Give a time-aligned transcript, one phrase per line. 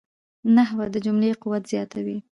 [0.55, 2.17] نحوه د جملې قوت زیاتوي.